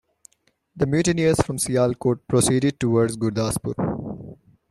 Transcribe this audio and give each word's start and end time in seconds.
The 0.75 0.87
mutineers 0.87 1.39
from 1.43 1.57
Sialkot 1.57 2.21
proceeded 2.27 2.79
towards 2.79 3.17
Gurdaspur. 3.17 3.75